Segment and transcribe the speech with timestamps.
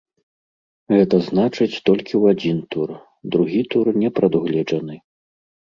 [0.95, 2.89] Гэта значыць, толькі ў адзін тур,
[3.37, 4.95] другі тур не прадугледжаны.